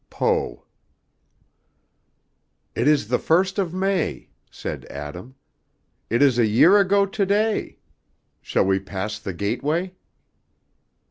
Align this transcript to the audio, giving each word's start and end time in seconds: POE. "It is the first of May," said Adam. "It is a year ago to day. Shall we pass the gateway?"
POE. 0.09 0.63
"It 2.73 2.87
is 2.87 3.07
the 3.09 3.19
first 3.19 3.59
of 3.59 3.71
May," 3.71 4.29
said 4.49 4.85
Adam. 4.85 5.35
"It 6.09 6.23
is 6.23 6.39
a 6.39 6.47
year 6.47 6.79
ago 6.79 7.05
to 7.05 7.23
day. 7.27 7.77
Shall 8.41 8.65
we 8.65 8.79
pass 8.79 9.19
the 9.19 9.31
gateway?" 9.33 9.93